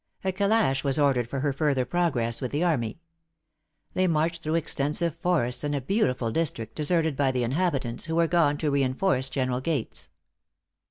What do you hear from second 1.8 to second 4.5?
progress with the army. They marched